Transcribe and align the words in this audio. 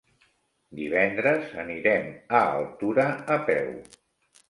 Divendres 0.79 1.53
anirem 1.65 2.09
a 2.41 2.43
Altura 2.59 3.09
a 3.39 3.43
peu. 3.55 3.75